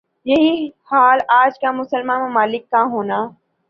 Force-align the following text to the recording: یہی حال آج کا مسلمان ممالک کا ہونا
یہی 0.25 0.53
حال 0.91 1.19
آج 1.33 1.59
کا 1.61 1.71
مسلمان 1.71 2.21
ممالک 2.21 2.69
کا 2.71 2.83
ہونا 2.91 3.19